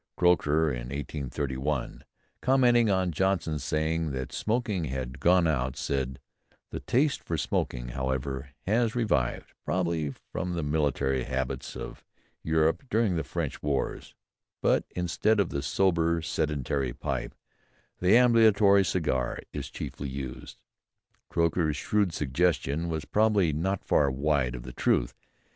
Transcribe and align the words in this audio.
Croker, 0.17 0.71
in 0.71 0.87
1831, 0.89 2.03
commenting 2.41 2.89
on 2.89 3.11
Johnson's 3.11 3.63
saying 3.63 4.09
that 4.13 4.33
smoking 4.33 4.85
had 4.85 5.19
gone 5.19 5.45
out, 5.45 5.77
said: 5.77 6.19
"The 6.71 6.79
taste 6.79 7.23
for 7.23 7.37
smoking, 7.37 7.89
however, 7.89 8.49
has 8.65 8.95
revived, 8.95 9.53
probably 9.63 10.15
from 10.31 10.55
the 10.55 10.63
military 10.63 11.25
habits 11.25 11.75
of 11.75 12.03
Europe 12.41 12.81
during 12.89 13.15
the 13.15 13.23
French 13.23 13.61
wars; 13.61 14.15
but 14.63 14.85
instead 14.95 15.39
of 15.39 15.49
the 15.49 15.61
sober 15.61 16.23
sedentary 16.23 16.93
pipe, 16.93 17.35
the 17.99 18.17
ambulatory 18.17 18.83
cigar 18.83 19.37
is 19.53 19.69
chiefly 19.69 20.09
used." 20.09 20.59
Croker's 21.29 21.77
shrewd 21.77 22.11
suggestion 22.11 22.89
was 22.89 23.05
probably 23.05 23.53
not 23.53 23.85
far 23.85 24.09
wide 24.09 24.55
of 24.55 24.63
the 24.63 24.73
truth. 24.73 25.13